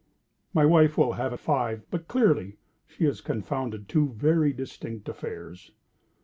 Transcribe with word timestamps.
My 0.51 0.65
wife 0.65 0.97
will 0.97 1.13
have 1.13 1.31
it 1.31 1.39
five;—but, 1.41 2.07
clearly, 2.07 2.57
she 2.87 3.05
has 3.05 3.21
confounded 3.21 3.87
two 3.87 4.13
very 4.13 4.51
distinct 4.51 5.07
affairs. 5.07 5.73